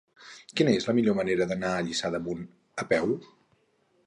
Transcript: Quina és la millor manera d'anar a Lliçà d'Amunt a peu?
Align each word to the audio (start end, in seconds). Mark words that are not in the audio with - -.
Quina 0.59 0.71
és 0.77 0.87
la 0.87 0.95
millor 0.99 1.17
manera 1.19 1.47
d'anar 1.51 1.75
a 1.75 1.85
Lliçà 1.89 2.13
d'Amunt 2.17 2.45
a 2.85 2.89
peu? 2.97 3.15